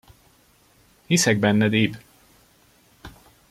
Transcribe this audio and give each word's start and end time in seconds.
Hiszek 1.05 1.39
benned, 1.39 1.73
Ib! 1.73 1.95